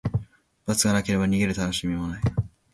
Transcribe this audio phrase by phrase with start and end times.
[0.65, 2.21] 罰がなければ、逃げるたのしみもない。